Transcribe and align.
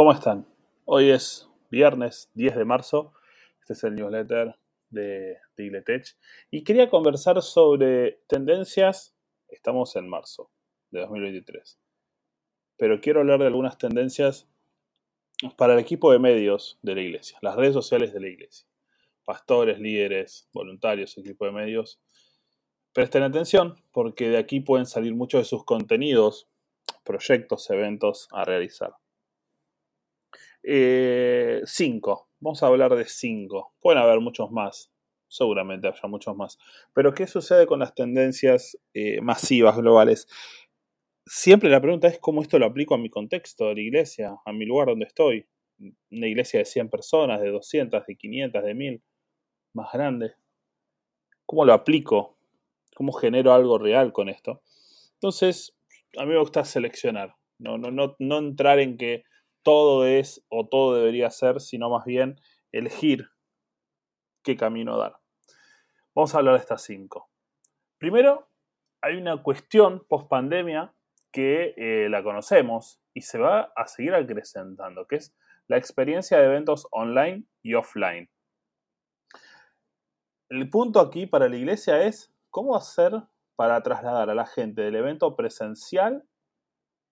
¿Cómo 0.00 0.12
están? 0.12 0.46
Hoy 0.86 1.10
es 1.10 1.46
viernes 1.70 2.30
10 2.32 2.56
de 2.56 2.64
marzo. 2.64 3.12
Este 3.60 3.74
es 3.74 3.84
el 3.84 3.96
newsletter 3.96 4.58
de, 4.88 5.36
de 5.58 5.64
Iletech. 5.66 6.16
Y 6.50 6.64
quería 6.64 6.88
conversar 6.88 7.42
sobre 7.42 8.22
tendencias. 8.26 9.14
Estamos 9.46 9.94
en 9.96 10.08
marzo 10.08 10.50
de 10.90 11.00
2023. 11.00 11.78
Pero 12.78 12.98
quiero 13.02 13.20
hablar 13.20 13.40
de 13.40 13.48
algunas 13.48 13.76
tendencias 13.76 14.48
para 15.58 15.74
el 15.74 15.78
equipo 15.78 16.10
de 16.12 16.18
medios 16.18 16.78
de 16.80 16.94
la 16.94 17.02
iglesia, 17.02 17.38
las 17.42 17.56
redes 17.56 17.74
sociales 17.74 18.14
de 18.14 18.20
la 18.20 18.28
iglesia. 18.28 18.66
Pastores, 19.26 19.80
líderes, 19.80 20.48
voluntarios, 20.54 21.18
equipo 21.18 21.44
de 21.44 21.52
medios. 21.52 22.00
Presten 22.94 23.22
atención 23.22 23.76
porque 23.92 24.30
de 24.30 24.38
aquí 24.38 24.60
pueden 24.60 24.86
salir 24.86 25.14
muchos 25.14 25.42
de 25.42 25.44
sus 25.44 25.66
contenidos, 25.66 26.48
proyectos, 27.04 27.68
eventos 27.68 28.28
a 28.32 28.46
realizar. 28.46 28.94
Eh, 30.62 31.62
cinco. 31.64 32.28
Vamos 32.40 32.62
a 32.62 32.66
hablar 32.66 32.94
de 32.94 33.06
cinco. 33.06 33.74
Pueden 33.80 34.02
haber 34.02 34.20
muchos 34.20 34.50
más. 34.50 34.90
Seguramente 35.28 35.88
haya 35.88 36.08
muchos 36.08 36.36
más. 36.36 36.58
Pero 36.92 37.14
¿qué 37.14 37.26
sucede 37.26 37.66
con 37.66 37.78
las 37.78 37.94
tendencias 37.94 38.76
eh, 38.94 39.20
masivas 39.20 39.76
globales? 39.76 40.26
Siempre 41.24 41.70
la 41.70 41.80
pregunta 41.80 42.08
es 42.08 42.18
cómo 42.18 42.42
esto 42.42 42.58
lo 42.58 42.66
aplico 42.66 42.94
a 42.94 42.98
mi 42.98 43.08
contexto, 43.08 43.68
a 43.68 43.74
la 43.74 43.80
iglesia, 43.80 44.36
a 44.44 44.52
mi 44.52 44.64
lugar 44.66 44.88
donde 44.88 45.06
estoy. 45.06 45.46
Una 46.10 46.26
iglesia 46.26 46.58
de 46.58 46.64
100 46.64 46.90
personas, 46.90 47.40
de 47.40 47.50
200, 47.50 48.04
de 48.06 48.16
500, 48.16 48.64
de 48.64 48.74
1000, 48.74 49.02
más 49.74 49.92
grande. 49.92 50.34
¿Cómo 51.46 51.64
lo 51.64 51.72
aplico? 51.72 52.36
¿Cómo 52.94 53.12
genero 53.12 53.52
algo 53.52 53.78
real 53.78 54.12
con 54.12 54.28
esto? 54.28 54.62
Entonces, 55.14 55.76
a 56.18 56.24
mí 56.24 56.32
me 56.32 56.38
gusta 56.38 56.64
seleccionar. 56.64 57.36
No, 57.58 57.78
no, 57.78 57.90
no, 57.90 58.16
no 58.18 58.38
entrar 58.38 58.78
en 58.78 58.96
que 58.96 59.24
todo 59.62 60.06
es 60.06 60.44
o 60.48 60.68
todo 60.68 60.96
debería 60.96 61.30
ser, 61.30 61.60
sino 61.60 61.90
más 61.90 62.04
bien 62.04 62.40
elegir 62.72 63.30
qué 64.42 64.56
camino 64.56 64.96
dar. 64.98 65.16
Vamos 66.14 66.34
a 66.34 66.38
hablar 66.38 66.54
de 66.54 66.60
estas 66.60 66.82
cinco. 66.82 67.30
Primero, 67.98 68.48
hay 69.02 69.16
una 69.16 69.42
cuestión 69.42 70.04
post 70.08 70.28
pandemia 70.28 70.94
que 71.32 71.74
eh, 71.76 72.08
la 72.08 72.22
conocemos 72.22 73.00
y 73.14 73.22
se 73.22 73.38
va 73.38 73.72
a 73.76 73.86
seguir 73.86 74.14
acrecentando, 74.14 75.06
que 75.06 75.16
es 75.16 75.36
la 75.68 75.76
experiencia 75.76 76.38
de 76.38 76.46
eventos 76.46 76.86
online 76.90 77.44
y 77.62 77.74
offline. 77.74 78.28
El 80.48 80.68
punto 80.68 80.98
aquí 80.98 81.26
para 81.26 81.48
la 81.48 81.56
iglesia 81.56 82.02
es 82.02 82.34
cómo 82.50 82.74
hacer 82.74 83.12
para 83.54 83.80
trasladar 83.82 84.30
a 84.30 84.34
la 84.34 84.46
gente 84.46 84.82
del 84.82 84.96
evento 84.96 85.36
presencial 85.36 86.26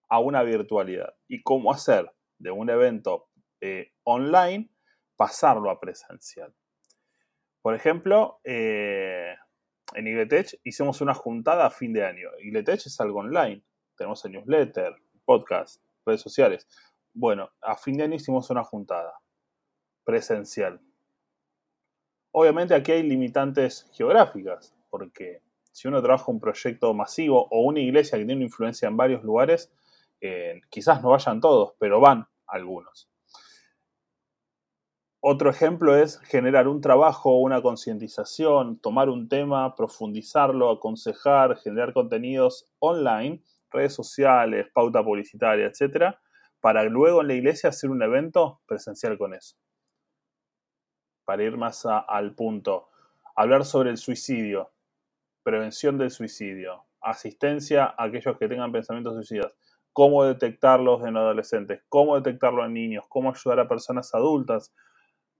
a 0.08 0.18
una 0.18 0.42
virtualidad 0.42 1.14
y 1.28 1.42
cómo 1.42 1.70
hacer 1.70 2.12
de 2.38 2.50
un 2.50 2.70
evento 2.70 3.28
eh, 3.60 3.92
online, 4.04 4.70
pasarlo 5.16 5.70
a 5.70 5.80
presencial. 5.80 6.54
Por 7.60 7.74
ejemplo, 7.74 8.40
eh, 8.44 9.34
en 9.94 10.06
Igletech 10.06 10.60
hicimos 10.64 11.00
una 11.00 11.14
juntada 11.14 11.66
a 11.66 11.70
fin 11.70 11.92
de 11.92 12.04
año. 12.04 12.28
Igletech 12.40 12.86
es 12.86 13.00
algo 13.00 13.20
online. 13.20 13.62
Tenemos 13.96 14.24
el 14.24 14.32
newsletter, 14.32 14.94
podcast, 15.24 15.82
redes 16.06 16.20
sociales. 16.20 16.68
Bueno, 17.12 17.50
a 17.60 17.76
fin 17.76 17.96
de 17.96 18.04
año 18.04 18.14
hicimos 18.14 18.48
una 18.50 18.64
juntada 18.64 19.12
presencial. 20.04 20.80
Obviamente 22.30 22.74
aquí 22.74 22.92
hay 22.92 23.02
limitantes 23.02 23.90
geográficas, 23.92 24.76
porque 24.90 25.42
si 25.72 25.88
uno 25.88 26.00
trabaja 26.00 26.30
un 26.30 26.40
proyecto 26.40 26.94
masivo 26.94 27.48
o 27.50 27.62
una 27.62 27.80
iglesia 27.80 28.18
que 28.18 28.24
tiene 28.24 28.36
una 28.36 28.44
influencia 28.44 28.88
en 28.88 28.96
varios 28.96 29.24
lugares, 29.24 29.72
eh, 30.20 30.60
quizás 30.70 31.02
no 31.02 31.10
vayan 31.10 31.40
todos, 31.40 31.74
pero 31.78 32.00
van 32.00 32.26
algunos. 32.46 33.08
Otro 35.20 35.50
ejemplo 35.50 35.96
es 35.96 36.20
generar 36.20 36.68
un 36.68 36.80
trabajo, 36.80 37.38
una 37.38 37.60
concientización, 37.60 38.78
tomar 38.78 39.08
un 39.08 39.28
tema, 39.28 39.74
profundizarlo, 39.74 40.70
aconsejar, 40.70 41.58
generar 41.58 41.92
contenidos 41.92 42.70
online, 42.78 43.42
redes 43.70 43.94
sociales, 43.94 44.68
pauta 44.72 45.02
publicitaria, 45.02 45.66
etcétera, 45.66 46.20
para 46.60 46.84
luego 46.84 47.20
en 47.20 47.28
la 47.28 47.34
iglesia 47.34 47.70
hacer 47.70 47.90
un 47.90 48.02
evento 48.02 48.60
presencial 48.66 49.18
con 49.18 49.34
eso. 49.34 49.56
Para 51.24 51.42
ir 51.42 51.56
más 51.56 51.84
al 51.84 52.34
punto, 52.34 52.88
hablar 53.34 53.64
sobre 53.64 53.90
el 53.90 53.98
suicidio, 53.98 54.72
prevención 55.42 55.98
del 55.98 56.12
suicidio, 56.12 56.86
asistencia 57.00 57.84
a 57.84 58.04
aquellos 58.04 58.38
que 58.38 58.48
tengan 58.48 58.72
pensamientos 58.72 59.14
suicidas 59.14 59.54
cómo 59.98 60.22
detectarlos 60.22 61.04
en 61.04 61.16
adolescentes, 61.16 61.82
cómo 61.88 62.14
detectarlo 62.14 62.64
en 62.64 62.72
niños, 62.72 63.04
cómo 63.08 63.30
ayudar 63.30 63.58
a 63.58 63.66
personas 63.66 64.14
adultas 64.14 64.72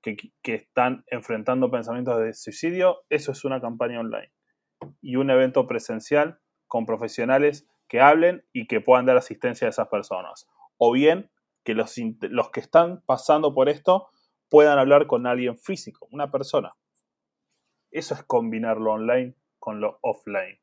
que, 0.03 0.33
están 0.43 1.05
enfrentando 1.07 1.71
pensamientos 1.71 2.19
de 2.19 2.35
suicidio, 2.35 3.05
eso 3.09 3.31
es 3.31 3.45
una 3.45 3.61
campaña 3.61 4.01
online. 4.01 4.33
Y 5.01 5.15
un 5.15 5.31
evento 5.31 5.69
presencial 5.69 6.41
con 6.67 6.87
profesionales 6.87 7.69
que 7.87 8.01
hablen 8.01 8.45
y 8.53 8.67
que 8.67 8.81
puedan 8.81 9.07
dar 9.07 9.17
asistencia 9.17 9.69
a 9.69 9.71
esas 9.71 9.87
personas. 9.87 10.49
O 10.77 10.91
bien 10.91 11.31
que 11.63 11.75
los, 11.75 11.95
los 12.23 12.51
que 12.51 12.59
están 12.59 13.01
pasando 13.07 13.55
por 13.55 13.69
esto 13.69 14.09
puedan 14.49 14.81
hablar 14.81 15.07
con 15.07 15.29
alguien 15.29 15.57
físico, 15.57 16.09
una 16.11 16.33
persona. 16.33 16.75
Eso 17.93 18.13
es 18.13 18.25
combinar 18.25 18.79
lo 18.79 18.95
online 18.95 19.37
con 19.61 19.81
lo 19.81 20.01
offline. 20.03 20.59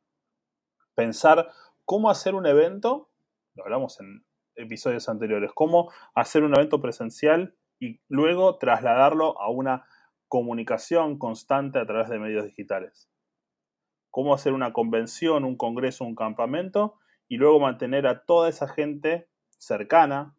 Pensar 0.95 1.49
cómo 1.85 2.09
hacer 2.09 2.35
un 2.35 2.45
evento 2.45 3.09
lo 3.55 3.63
hablamos 3.63 3.99
en 3.99 4.25
episodios 4.55 5.09
anteriores, 5.09 5.51
cómo 5.53 5.91
hacer 6.13 6.43
un 6.43 6.55
evento 6.55 6.81
presencial 6.81 7.55
y 7.79 7.99
luego 8.07 8.57
trasladarlo 8.57 9.39
a 9.41 9.49
una 9.49 9.85
comunicación 10.27 11.17
constante 11.17 11.79
a 11.79 11.85
través 11.85 12.09
de 12.09 12.19
medios 12.19 12.45
digitales. 12.45 13.09
Cómo 14.11 14.33
hacer 14.33 14.53
una 14.53 14.71
convención, 14.71 15.43
un 15.43 15.57
congreso, 15.57 16.05
un 16.05 16.15
campamento 16.15 16.95
y 17.27 17.37
luego 17.37 17.59
mantener 17.59 18.07
a 18.07 18.23
toda 18.25 18.49
esa 18.49 18.67
gente 18.67 19.27
cercana, 19.49 20.35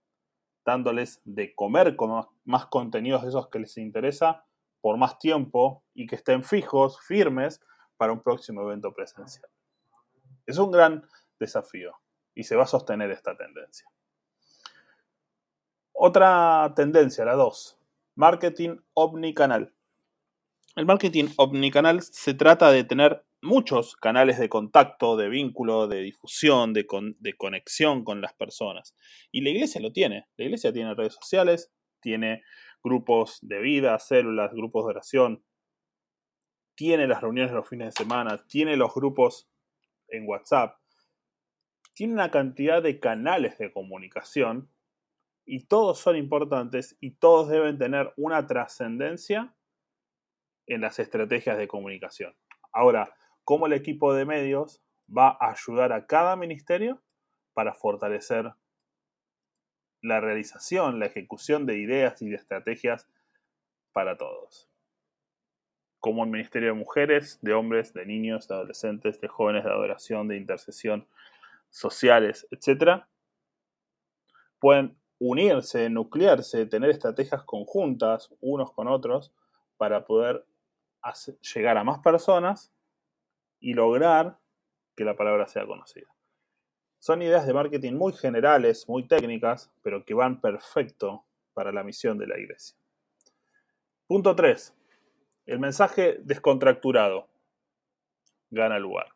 dándoles 0.65 1.21
de 1.25 1.55
comer 1.55 1.97
con 1.97 2.27
más 2.45 2.67
contenidos 2.67 3.23
de 3.23 3.29
esos 3.29 3.49
que 3.49 3.59
les 3.59 3.77
interesa 3.77 4.47
por 4.81 4.97
más 4.97 5.19
tiempo 5.19 5.85
y 5.95 6.07
que 6.07 6.17
estén 6.17 6.43
fijos, 6.43 7.01
firmes 7.01 7.61
para 7.97 8.13
un 8.13 8.23
próximo 8.23 8.63
evento 8.63 8.93
presencial. 8.95 9.51
Es 10.47 10.59
un 10.59 10.71
gran 10.71 11.07
desafío 11.39 11.97
y 12.37 12.45
se 12.45 12.55
va 12.55 12.63
a 12.63 12.69
sostener 12.69 13.11
esta 13.11 13.37
tendencia. 13.37 13.89
Otra 15.93 16.73
tendencia, 16.77 17.25
la 17.25 17.35
2, 17.35 17.81
marketing 18.15 18.77
omnicanal. 18.95 19.73
El 20.77 20.85
marketing 20.85 21.31
omnicanal 21.39 22.03
se 22.03 22.35
trata 22.35 22.71
de 22.71 22.85
tener 22.85 23.25
muchos 23.41 23.97
canales 23.97 24.39
de 24.39 24.51
contacto, 24.51 25.17
de 25.17 25.31
vínculo, 25.31 25.89
de 25.89 26.03
difusión, 26.03 26.75
de, 26.75 26.87
de, 27.19 27.37
conexión 27.37 28.05
con 28.05 28.21
las 28.21 28.35
personas. 28.35 28.95
Y 29.33 29.41
la 29.41 29.51
iglesia 29.51 29.81
lo 29.81 29.93
tiene. 29.93 30.27
La 30.37 30.45
iglesia 30.45 30.73
tiene 30.73 30.95
redes 30.95 31.15
sociales, 31.15 31.73
tiene 32.01 32.43
grupos 32.85 33.39
de 33.41 33.61
vida, 33.61 33.99
células, 33.99 34.53
grupos 34.53 34.85
de 34.85 34.91
oración, 34.91 35.45
tiene 36.75 37.07
las 37.07 37.23
reuniones 37.23 37.53
los 37.53 37.69
fines 37.69 37.87
de 37.87 38.05
semana, 38.05 38.45
tiene 38.47 38.77
los 38.77 38.95
grupos 38.95 39.49
en 40.09 40.29
WhatsApp, 40.29 40.79
tiene 41.97 42.13
una 42.13 42.31
cantidad 42.31 42.83
de 42.83 43.01
canales 43.01 43.57
de 43.57 43.73
comunicación 43.73 44.71
y 45.47 45.65
todos 45.65 45.99
son 45.99 46.17
importantes 46.17 46.95
y 47.01 47.13
todos 47.13 47.49
deben 47.49 47.79
tener 47.79 48.13
una 48.19 48.47
trascendencia 48.47 49.55
en 50.67 50.83
las 50.83 50.99
estrategias 50.99 51.57
de 51.57 51.67
comunicación. 51.67 52.37
Ahora, 52.71 53.17
¿cómo 53.45 53.67
el 53.67 53.73
equipo 53.73 54.13
de 54.13 54.27
medios 54.27 54.83
va 55.09 55.39
a 55.41 55.53
ayudar 55.53 55.95
a 55.95 56.07
cada 56.07 56.37
ministerio 56.37 57.03
para 57.55 57.73
fortalecer 57.73 58.53
la 60.03 60.21
realización, 60.21 61.01
la 61.01 61.07
ejecución 61.07 61.65
de 61.65 61.79
ideas 61.79 62.21
y 62.21 62.29
de 62.29 62.37
estrategias 62.37 63.09
para 63.93 64.19
todos? 64.19 64.69
Como 66.01 66.25
el 66.25 66.31
Ministerio 66.31 66.69
de 66.69 66.75
Mujeres, 66.75 67.39
de 67.41 67.55
hombres, 67.55 67.95
de 67.95 68.05
niños, 68.05 68.49
de 68.49 68.55
adolescentes, 68.55 69.19
de 69.23 69.29
jóvenes 69.29 69.65
de 69.65 69.71
adoración, 69.71 70.29
de 70.29 70.37
intercesión, 70.37 71.09
sociales, 71.71 72.47
etcétera, 72.51 73.09
pueden 74.59 74.99
unirse, 75.19 75.89
nuclearse, 75.91 76.67
tener 76.67 76.91
estrategias 76.91 77.43
conjuntas 77.45 78.31
unos 78.41 78.73
con 78.73 78.89
otros 78.89 79.33
para 79.77 80.05
poder 80.05 80.45
llegar 81.55 81.79
a 81.79 81.85
más 81.85 82.01
personas 82.01 82.73
y 83.61 83.75
lograr 83.75 84.39
que 84.97 85.05
la 85.05 85.17
palabra 85.17 85.47
sea 85.47 85.67
conocida. 85.67 86.09
Son 86.99 87.23
ideas 87.23 87.47
de 87.47 87.55
marketing 87.55 87.93
muy 87.93 88.13
generales, 88.13 88.89
muy 88.89 89.07
técnicas, 89.07 89.71
pero 89.83 90.05
que 90.05 90.15
van 90.15 90.41
perfecto 90.41 91.25
para 91.55 91.73
la 91.73 91.85
misión 91.85 92.19
de 92.19 92.27
la 92.27 92.39
iglesia. 92.39 92.77
Punto 94.07 94.35
3. 94.35 94.75
El 95.47 95.59
mensaje 95.59 96.19
descontracturado 96.23 97.29
gana 98.51 98.79
lugar. 98.79 99.16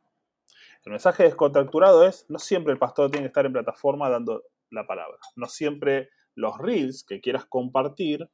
El 0.85 0.93
mensaje 0.93 1.25
descontracturado 1.25 2.07
es, 2.07 2.25
no 2.29 2.39
siempre 2.39 2.73
el 2.73 2.79
pastor 2.79 3.11
tiene 3.11 3.25
que 3.25 3.29
estar 3.29 3.45
en 3.47 3.53
plataforma 3.53 4.09
dando 4.09 4.45
la 4.71 4.87
palabra. 4.87 5.19
No 5.37 5.47
siempre 5.47 6.11
los 6.35 6.57
reels 6.59 7.05
que 7.05 7.21
quieras 7.21 7.45
compartir 7.47 8.31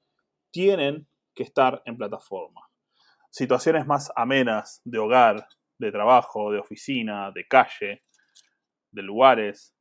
tienen 0.50 1.08
que 1.34 1.42
estar 1.42 1.82
en 1.84 1.96
plataforma. 1.96 2.62
Situaciones 3.30 3.86
más 3.86 4.12
amenas 4.14 4.80
de 4.84 4.98
hogar, 4.98 5.48
de 5.78 5.92
trabajo, 5.92 6.52
de 6.52 6.60
oficina, 6.60 7.30
de 7.32 7.46
calle, 7.46 8.04
de 8.92 9.02
lugares, 9.02 9.74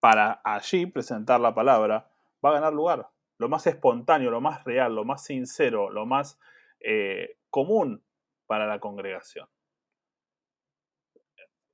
para 0.00 0.40
allí 0.42 0.86
presentar 0.86 1.40
la 1.40 1.54
palabra, 1.54 2.10
va 2.44 2.50
a 2.50 2.54
ganar 2.54 2.72
lugar. 2.72 3.10
Lo 3.38 3.48
más 3.48 3.66
espontáneo, 3.66 4.30
lo 4.30 4.40
más 4.40 4.64
real, 4.64 4.94
lo 4.94 5.04
más 5.04 5.24
sincero, 5.24 5.90
lo 5.90 6.06
más 6.06 6.38
eh, 6.80 7.36
común 7.50 8.02
para 8.46 8.66
la 8.66 8.80
congregación. 8.80 9.46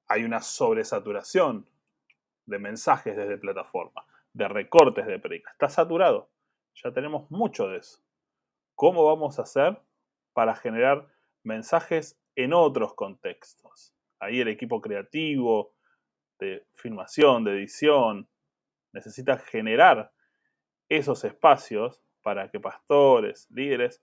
Hay 0.08 0.24
una 0.24 0.40
sobresaturación 0.40 1.68
de 2.46 2.58
mensajes 2.58 3.16
desde 3.16 3.38
plataforma, 3.38 4.06
de 4.32 4.48
recortes 4.48 5.06
de 5.06 5.18
predica. 5.18 5.50
Está 5.50 5.68
saturado. 5.68 6.30
Ya 6.82 6.92
tenemos 6.92 7.30
mucho 7.30 7.68
de 7.68 7.78
eso. 7.78 8.02
¿Cómo 8.74 9.04
vamos 9.04 9.38
a 9.38 9.42
hacer 9.42 9.80
para 10.32 10.54
generar 10.54 11.08
mensajes 11.42 12.20
en 12.34 12.52
otros 12.52 12.94
contextos? 12.94 13.94
Ahí 14.20 14.40
el 14.40 14.48
equipo 14.48 14.80
creativo, 14.80 15.74
de 16.38 16.66
filmación, 16.74 17.44
de 17.44 17.52
edición, 17.52 18.28
necesita 18.92 19.38
generar 19.38 20.12
esos 20.88 21.24
espacios 21.24 22.02
para 22.22 22.50
que 22.50 22.60
pastores, 22.60 23.48
líderes, 23.50 24.02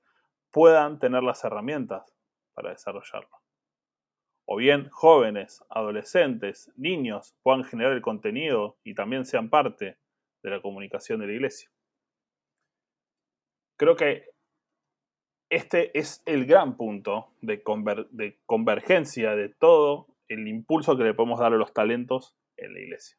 puedan 0.51 0.99
tener 0.99 1.23
las 1.23 1.43
herramientas 1.43 2.15
para 2.53 2.71
desarrollarlo. 2.71 3.42
O 4.45 4.57
bien 4.57 4.89
jóvenes, 4.89 5.63
adolescentes, 5.69 6.71
niños 6.75 7.35
puedan 7.43 7.63
generar 7.63 7.93
el 7.93 8.01
contenido 8.01 8.77
y 8.83 8.93
también 8.93 9.25
sean 9.25 9.49
parte 9.49 9.97
de 10.43 10.49
la 10.49 10.61
comunicación 10.61 11.19
de 11.19 11.27
la 11.27 11.33
iglesia. 11.33 11.69
Creo 13.77 13.95
que 13.95 14.33
este 15.49 15.97
es 15.97 16.23
el 16.25 16.45
gran 16.45 16.77
punto 16.77 17.33
de, 17.41 17.63
convergencia 18.45 19.35
de 19.35 19.49
todo 19.49 20.07
el 20.27 20.47
impulso 20.47 20.97
que 20.97 21.03
le 21.03 21.13
podemos 21.13 21.39
dar 21.39 21.53
a 21.53 21.57
los 21.57 21.73
talentos 21.73 22.35
en 22.57 22.73
la 22.73 22.79
iglesia. 22.79 23.17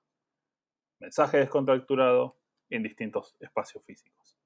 Mensaje 1.00 1.38
descontracturado 1.38 2.36
en 2.70 2.82
distintos 2.82 3.36
espacios 3.40 3.84
físicos. 3.84 4.36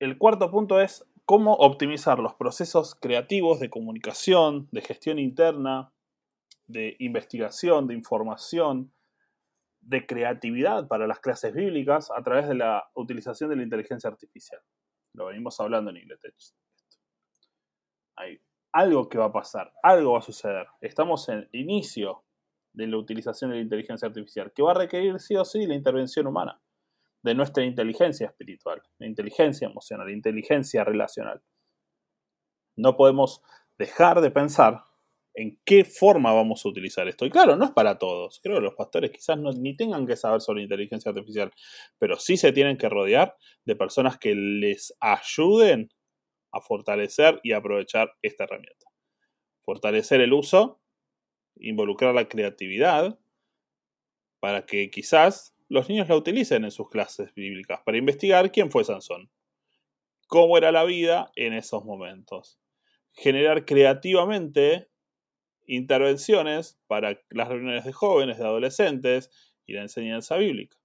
El 0.00 0.18
cuarto 0.18 0.50
punto 0.50 0.80
es 0.80 1.06
cómo 1.26 1.54
optimizar 1.54 2.20
los 2.20 2.34
procesos 2.34 2.94
creativos 2.94 3.58
de 3.58 3.68
comunicación, 3.68 4.68
de 4.70 4.80
gestión 4.80 5.18
interna, 5.18 5.92
de 6.68 6.96
investigación, 7.00 7.88
de 7.88 7.94
información, 7.94 8.92
de 9.80 10.06
creatividad 10.06 10.86
para 10.86 11.06
las 11.06 11.18
clases 11.18 11.52
bíblicas 11.52 12.10
a 12.10 12.22
través 12.22 12.48
de 12.48 12.54
la 12.54 12.90
utilización 12.94 13.50
de 13.50 13.56
la 13.56 13.64
inteligencia 13.64 14.08
artificial. 14.08 14.60
Lo 15.14 15.26
venimos 15.26 15.58
hablando 15.60 15.90
en 15.90 15.98
Ingletech. 15.98 16.34
Hay 18.16 18.40
algo 18.72 19.08
que 19.08 19.18
va 19.18 19.26
a 19.26 19.32
pasar, 19.32 19.72
algo 19.82 20.12
va 20.12 20.20
a 20.20 20.22
suceder. 20.22 20.66
Estamos 20.80 21.28
en 21.28 21.48
inicio 21.52 22.24
de 22.72 22.86
la 22.86 22.98
utilización 22.98 23.50
de 23.50 23.56
la 23.56 23.62
inteligencia 23.62 24.06
artificial, 24.06 24.52
que 24.52 24.62
va 24.62 24.72
a 24.72 24.74
requerir 24.74 25.18
sí 25.18 25.34
o 25.34 25.44
sí 25.44 25.66
la 25.66 25.74
intervención 25.74 26.26
humana, 26.26 26.60
de 27.22 27.34
nuestra 27.34 27.64
inteligencia 27.64 28.26
espiritual, 28.26 28.82
la 28.98 29.06
inteligencia 29.06 29.66
emocional, 29.66 30.06
la 30.06 30.12
inteligencia 30.12 30.84
relacional. 30.84 31.42
No 32.76 32.96
podemos 32.96 33.42
dejar 33.78 34.20
de 34.20 34.30
pensar 34.30 34.84
en 35.34 35.60
qué 35.64 35.84
forma 35.84 36.32
vamos 36.32 36.64
a 36.64 36.68
utilizar 36.68 37.06
esto. 37.08 37.26
Y 37.26 37.30
claro, 37.30 37.56
no 37.56 37.66
es 37.66 37.70
para 37.70 37.98
todos. 37.98 38.40
Creo 38.42 38.56
que 38.56 38.62
los 38.62 38.74
pastores 38.74 39.10
quizás 39.10 39.38
no, 39.38 39.52
ni 39.52 39.76
tengan 39.76 40.06
que 40.06 40.16
saber 40.16 40.40
sobre 40.40 40.62
inteligencia 40.62 41.10
artificial, 41.10 41.52
pero 41.98 42.18
sí 42.18 42.36
se 42.36 42.52
tienen 42.52 42.78
que 42.78 42.88
rodear 42.88 43.36
de 43.64 43.76
personas 43.76 44.18
que 44.18 44.34
les 44.34 44.96
ayuden 45.00 45.90
a 46.52 46.60
fortalecer 46.60 47.38
y 47.42 47.52
aprovechar 47.52 48.12
esta 48.22 48.44
herramienta. 48.44 48.86
Fortalecer 49.62 50.22
el 50.22 50.32
uso, 50.32 50.80
involucrar 51.56 52.14
la 52.14 52.28
creatividad, 52.28 53.18
para 54.40 54.64
que 54.64 54.90
quizás 54.90 55.55
los 55.68 55.88
niños 55.88 56.08
la 56.08 56.16
utilicen 56.16 56.64
en 56.64 56.70
sus 56.70 56.88
clases 56.88 57.34
bíblicas, 57.34 57.80
para 57.84 57.98
investigar 57.98 58.52
quién 58.52 58.70
fue 58.70 58.84
Sansón, 58.84 59.30
cómo 60.26 60.58
era 60.58 60.72
la 60.72 60.84
vida 60.84 61.30
en 61.36 61.52
esos 61.52 61.84
momentos. 61.84 62.58
Generar 63.12 63.64
creativamente 63.64 64.88
intervenciones 65.66 66.78
para 66.86 67.20
las 67.30 67.48
reuniones 67.48 67.84
de 67.84 67.92
jóvenes, 67.92 68.38
de 68.38 68.44
adolescentes 68.44 69.30
y 69.66 69.72
la 69.72 69.82
enseñanza 69.82 70.36
bíblica. 70.36 70.76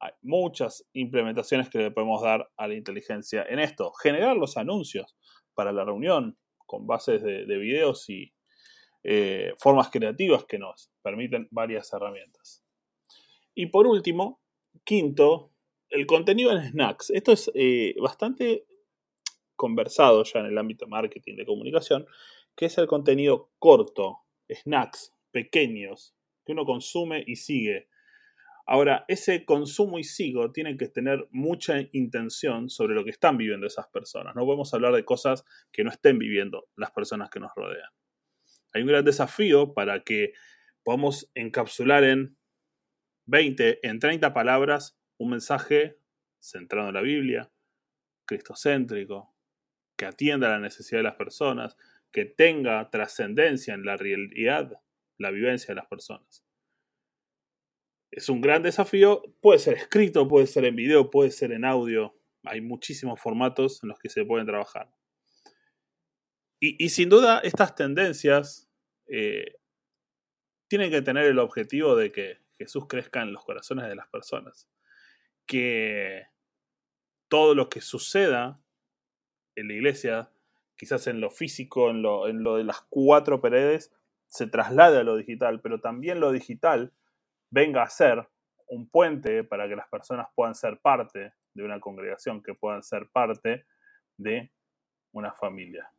Hay 0.00 0.12
muchas 0.22 0.86
implementaciones 0.94 1.68
que 1.68 1.78
le 1.78 1.90
podemos 1.90 2.22
dar 2.22 2.50
a 2.56 2.66
la 2.66 2.74
inteligencia 2.74 3.44
en 3.48 3.58
esto. 3.58 3.92
Generar 3.92 4.36
los 4.36 4.56
anuncios 4.56 5.16
para 5.54 5.72
la 5.72 5.84
reunión 5.84 6.38
con 6.66 6.86
bases 6.86 7.22
de, 7.22 7.58
videos 7.58 8.08
y 8.08 8.32
eh, 9.02 9.52
formas 9.58 9.90
creativas 9.90 10.44
que 10.44 10.58
nos 10.58 10.90
permiten 11.02 11.48
varias 11.50 11.92
herramientas. 11.92 12.59
Y 13.54 13.66
por 13.66 13.86
último, 13.86 14.40
quinto, 14.84 15.52
el 15.88 16.06
contenido 16.06 16.52
en 16.52 16.70
snacks. 16.70 17.10
Esto 17.10 17.32
es 17.32 17.50
eh, 17.54 17.94
bastante 18.00 18.66
conversado 19.56 20.24
ya 20.24 20.40
en 20.40 20.46
el 20.46 20.58
ámbito 20.58 20.86
marketing, 20.86 21.36
de 21.36 21.46
comunicación, 21.46 22.06
que 22.56 22.66
es 22.66 22.78
el 22.78 22.86
contenido 22.86 23.50
corto, 23.58 24.20
snacks, 24.50 25.14
pequeños, 25.30 26.14
que 26.44 26.52
uno 26.52 26.64
consume 26.64 27.22
y 27.26 27.36
sigue 27.36 27.88
Ahora, 28.72 29.04
ese 29.08 29.44
consumo 29.44 29.98
y 29.98 30.04
sigo 30.04 30.52
tiene 30.52 30.76
que 30.76 30.86
tener 30.86 31.26
mucha 31.32 31.80
intención 31.90 32.70
sobre 32.70 32.94
lo 32.94 33.02
que 33.02 33.10
están 33.10 33.36
viviendo 33.36 33.66
esas 33.66 33.88
personas. 33.88 34.36
No 34.36 34.44
podemos 34.44 34.72
hablar 34.72 34.94
de 34.94 35.04
cosas 35.04 35.44
que 35.72 35.82
no 35.82 35.90
estén 35.90 36.20
viviendo 36.20 36.68
las 36.76 36.92
personas 36.92 37.30
que 37.30 37.40
nos 37.40 37.50
rodean. 37.56 37.90
Hay 38.72 38.82
un 38.82 38.86
gran 38.86 39.04
desafío 39.04 39.74
para 39.74 40.04
que 40.04 40.34
podamos 40.84 41.32
encapsular 41.34 42.04
en 42.04 42.36
20, 43.30 43.86
en 43.86 44.00
30 44.00 44.34
palabras, 44.34 44.98
un 45.16 45.30
mensaje 45.30 46.00
centrado 46.40 46.88
en 46.88 46.94
la 46.94 47.00
Biblia, 47.00 47.52
cristocéntrico, 48.26 49.32
que 49.96 50.06
atienda 50.06 50.48
a 50.48 50.52
la 50.52 50.58
necesidad 50.58 50.98
de 50.98 51.04
las 51.04 51.14
personas, 51.14 51.76
que 52.10 52.24
tenga 52.24 52.90
trascendencia 52.90 53.74
en 53.74 53.84
la 53.84 53.96
realidad, 53.96 54.80
la 55.16 55.30
vivencia 55.30 55.68
de 55.68 55.76
las 55.76 55.86
personas. 55.86 56.44
Es 58.10 58.28
un 58.28 58.40
gran 58.40 58.64
desafío. 58.64 59.22
Puede 59.40 59.60
ser 59.60 59.76
escrito, 59.76 60.26
puede 60.26 60.48
ser 60.48 60.64
en 60.64 60.74
video, 60.74 61.08
puede 61.10 61.30
ser 61.30 61.52
en 61.52 61.64
audio. 61.64 62.18
Hay 62.44 62.60
muchísimos 62.60 63.20
formatos 63.20 63.80
en 63.84 63.90
los 63.90 63.98
que 64.00 64.08
se 64.08 64.24
pueden 64.24 64.46
trabajar. 64.46 64.90
Y, 66.62 66.90
sin 66.90 67.08
duda, 67.08 67.38
estas 67.38 67.74
tendencias 67.74 68.68
eh, 69.06 69.54
tienen 70.68 70.90
que 70.90 71.00
tener 71.00 71.24
el 71.24 71.38
objetivo 71.38 71.96
de 71.96 72.10
que 72.10 72.38
Jesús 72.60 72.86
crezca 72.86 73.22
en 73.22 73.32
los 73.32 73.42
corazones 73.42 73.88
de 73.88 73.94
las 73.94 74.06
personas. 74.08 74.68
Que 75.46 76.26
todo 77.28 77.54
lo 77.54 77.70
que 77.70 77.80
suceda 77.80 78.60
en 79.56 79.68
la 79.68 79.74
iglesia, 79.74 80.30
quizás 80.76 81.06
en 81.06 81.22
lo 81.22 81.30
físico, 81.30 81.88
en 81.88 82.02
lo, 82.02 82.28
en 82.28 82.42
lo 82.42 82.56
de 82.56 82.64
las 82.64 82.82
cuatro 82.90 83.40
paredes, 83.40 83.94
se 84.26 84.46
traslade 84.46 84.98
a 84.98 85.04
lo 85.04 85.16
digital, 85.16 85.62
pero 85.62 85.80
también 85.80 86.20
lo 86.20 86.32
digital 86.32 86.92
venga 87.50 87.82
a 87.82 87.88
ser 87.88 88.28
un 88.68 88.90
puente 88.90 89.42
para 89.42 89.66
que 89.66 89.76
las 89.76 89.88
personas 89.88 90.28
puedan 90.34 90.54
ser 90.54 90.80
parte 90.80 91.32
de 91.54 91.64
una 91.64 91.80
congregación, 91.80 92.42
que 92.42 92.52
puedan 92.52 92.82
ser 92.82 93.08
parte 93.08 93.64
de 94.18 94.52
una 95.12 95.32
familia. 95.32 95.90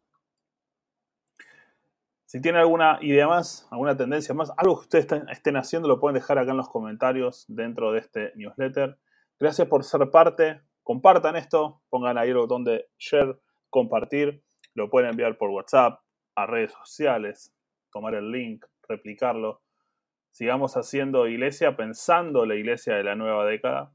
Si 2.31 2.39
tienen 2.39 2.61
alguna 2.61 2.97
idea 3.01 3.27
más, 3.27 3.67
alguna 3.71 3.97
tendencia 3.97 4.33
más, 4.33 4.53
algo 4.55 4.77
que 4.77 4.83
ustedes 4.83 5.07
estén 5.29 5.57
haciendo, 5.57 5.89
lo 5.89 5.99
pueden 5.99 6.15
dejar 6.15 6.39
acá 6.39 6.51
en 6.51 6.57
los 6.57 6.69
comentarios 6.69 7.43
dentro 7.49 7.91
de 7.91 7.99
este 7.99 8.31
newsletter. 8.35 8.97
Gracias 9.37 9.67
por 9.67 9.83
ser 9.83 10.09
parte. 10.11 10.61
Compartan 10.81 11.35
esto, 11.35 11.81
pongan 11.89 12.17
ahí 12.17 12.29
el 12.29 12.37
botón 12.37 12.63
de 12.63 12.87
share, 12.97 13.37
compartir. 13.69 14.45
Lo 14.75 14.89
pueden 14.89 15.09
enviar 15.09 15.37
por 15.37 15.49
WhatsApp, 15.49 15.99
a 16.35 16.45
redes 16.45 16.71
sociales, 16.71 17.53
tomar 17.91 18.15
el 18.15 18.31
link, 18.31 18.65
replicarlo 18.87 19.61
sigamos 20.31 20.77
haciendo 20.77 21.27
iglesia, 21.27 21.75
pensando 21.75 22.45
la 22.45 22.55
iglesia 22.55 22.95
de 22.95 23.03
la 23.03 23.15
nueva 23.15 23.45
década. 23.45 23.93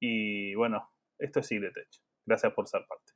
Y 0.00 0.54
bueno, 0.54 0.88
esto 1.18 1.40
es 1.40 1.50
Igletech. 1.50 1.88
Gracias 2.24 2.52
por 2.52 2.68
ser 2.68 2.86
parte. 2.86 3.11